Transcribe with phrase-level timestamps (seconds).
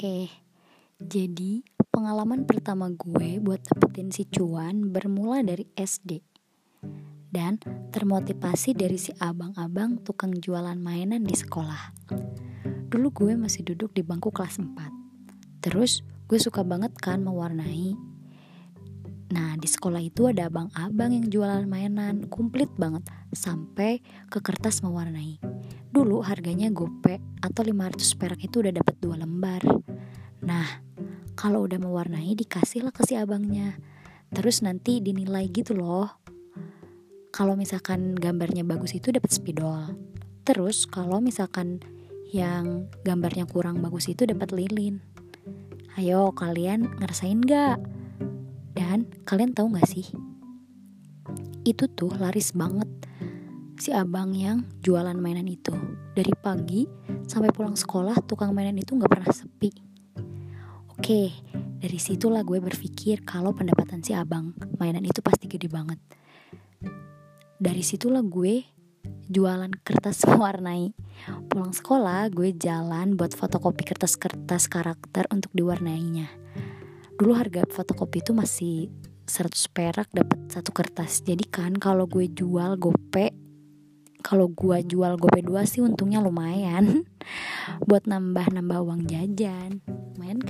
[0.00, 0.32] Oke,
[0.96, 1.60] jadi
[1.92, 6.24] pengalaman pertama gue buat dapetin si cuan bermula dari SD
[7.28, 7.60] dan
[7.92, 11.92] termotivasi dari si abang-abang tukang jualan mainan di sekolah.
[12.88, 14.72] Dulu gue masih duduk di bangku kelas 4.
[15.60, 16.00] Terus
[16.32, 17.92] gue suka banget kan mewarnai.
[19.36, 23.04] Nah, di sekolah itu ada abang-abang yang jualan mainan komplit banget
[23.36, 24.00] sampai
[24.32, 25.36] ke kertas mewarnai.
[26.00, 29.60] Dulu harganya gope atau 500 perak itu udah dapat dua lembar.
[30.40, 30.80] Nah,
[31.36, 33.76] kalau udah mewarnai dikasihlah ke si abangnya.
[34.32, 36.08] Terus nanti dinilai gitu loh.
[37.28, 39.92] Kalau misalkan gambarnya bagus itu dapat spidol.
[40.48, 41.84] Terus kalau misalkan
[42.32, 45.04] yang gambarnya kurang bagus itu dapat lilin.
[46.00, 47.76] Ayo kalian ngerasain gak?
[48.72, 50.08] Dan kalian tahu gak sih?
[51.68, 52.88] Itu tuh laris banget
[53.80, 55.72] si abang yang jualan mainan itu.
[56.12, 56.84] Dari pagi
[57.24, 59.72] sampai pulang sekolah tukang mainan itu gak pernah sepi.
[60.92, 61.32] Oke,
[61.80, 65.96] dari situlah gue berpikir kalau pendapatan si abang mainan itu pasti gede banget.
[67.56, 68.68] Dari situlah gue
[69.32, 70.92] jualan kertas mewarnai.
[71.48, 76.28] Pulang sekolah, gue jalan buat fotokopi kertas-kertas karakter untuk diwarnainya.
[77.16, 78.92] Dulu harga fotokopi itu masih
[79.24, 81.24] 100 perak dapat satu kertas.
[81.24, 83.49] Jadi kan kalau gue jual gope
[84.20, 87.08] kalau gue jual gope dua sih untungnya lumayan
[87.88, 89.80] buat nambah-nambah uang jajan.
[90.16, 90.49] Lumayan kan?